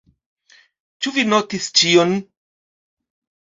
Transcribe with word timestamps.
Ĉu 1.03 1.13
vi 1.19 1.27
notis 1.35 1.69
ĉion? 1.83 2.19